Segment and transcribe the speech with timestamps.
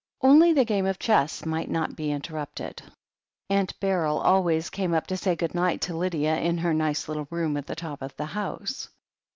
[0.23, 2.81] Only the game of chess might not be interrupted.
[3.51, 7.27] Aunt Beryl always came up to say good night to Lydia in her nice little
[7.29, 8.89] room at the top of the house.